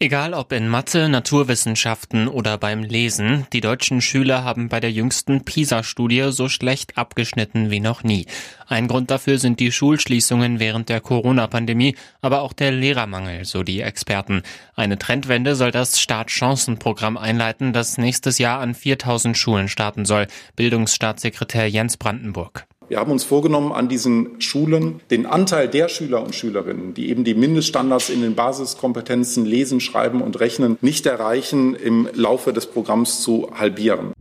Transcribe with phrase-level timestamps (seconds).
[0.00, 5.44] Egal ob in Mathe, Naturwissenschaften oder beim Lesen, die deutschen Schüler haben bei der jüngsten
[5.44, 8.26] PISA-Studie so schlecht abgeschnitten wie noch nie.
[8.68, 13.80] Ein Grund dafür sind die Schulschließungen während der Corona-Pandemie, aber auch der Lehrermangel, so die
[13.80, 14.42] Experten.
[14.76, 20.28] Eine Trendwende soll das Startchancenprogramm einleiten, das nächstes Jahr an 4000 Schulen starten soll.
[20.54, 22.67] Bildungsstaatssekretär Jens Brandenburg.
[22.88, 27.22] Wir haben uns vorgenommen, an diesen Schulen den Anteil der Schüler und Schülerinnen, die eben
[27.22, 33.20] die Mindeststandards in den Basiskompetenzen Lesen, Schreiben und Rechnen nicht erreichen, im Laufe des Programms
[33.20, 34.14] zu halbieren.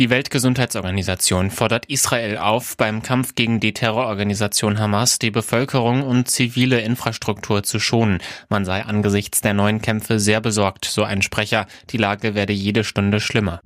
[0.00, 6.80] Die Weltgesundheitsorganisation fordert Israel auf, beim Kampf gegen die Terrororganisation Hamas die Bevölkerung und zivile
[6.80, 8.18] Infrastruktur zu schonen.
[8.48, 11.66] Man sei angesichts der neuen Kämpfe sehr besorgt, so ein Sprecher.
[11.90, 13.60] Die Lage werde jede Stunde schlimmer.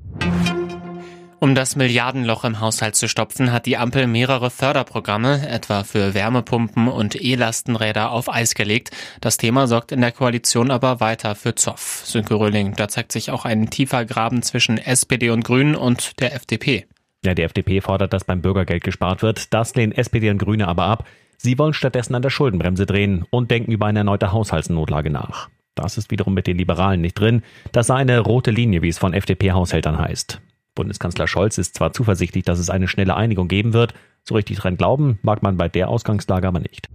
[1.44, 6.88] Um das Milliardenloch im Haushalt zu stopfen, hat die Ampel mehrere Förderprogramme, etwa für Wärmepumpen
[6.88, 8.92] und E-Lastenräder, auf Eis gelegt.
[9.20, 12.00] Das Thema sorgt in der Koalition aber weiter für Zoff.
[12.06, 16.34] Sönke Röhling, da zeigt sich auch ein tiefer Graben zwischen SPD und Grünen und der
[16.34, 16.86] FDP.
[17.26, 19.52] Ja, die FDP fordert, dass beim Bürgergeld gespart wird.
[19.52, 21.06] Das lehnen SPD und Grüne aber ab.
[21.36, 25.50] Sie wollen stattdessen an der Schuldenbremse drehen und denken über eine erneute Haushaltsnotlage nach.
[25.74, 27.42] Das ist wiederum mit den Liberalen nicht drin.
[27.72, 30.40] Das sei eine rote Linie, wie es von FDP-Haushältern heißt.
[30.74, 34.76] Bundeskanzler Scholz ist zwar zuversichtlich, dass es eine schnelle Einigung geben wird, so richtig dran
[34.76, 36.88] glauben mag man bei der Ausgangslage aber nicht.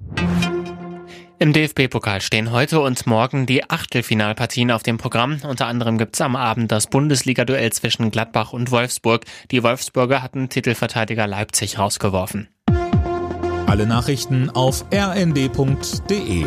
[1.42, 5.40] Im DFB-Pokal stehen heute und morgen die Achtelfinalpartien auf dem Programm.
[5.48, 9.24] Unter anderem gibt's am Abend das Bundesliga-Duell zwischen Gladbach und Wolfsburg.
[9.50, 12.50] Die Wolfsburger hatten Titelverteidiger Leipzig rausgeworfen.
[13.68, 16.46] Alle Nachrichten auf rnd.de